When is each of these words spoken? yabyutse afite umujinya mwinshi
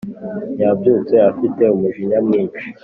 yabyutse 0.61 1.15
afite 1.29 1.63
umujinya 1.75 2.17
mwinshi 2.25 2.63